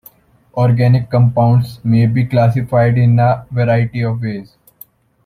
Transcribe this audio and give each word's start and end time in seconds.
Organic 0.55 1.11
compounds 1.11 1.79
may 1.85 2.07
be 2.07 2.25
classified 2.25 2.97
in 2.97 3.19
a 3.19 3.45
variety 3.51 4.01
of 4.01 4.19
ways. 4.19 4.57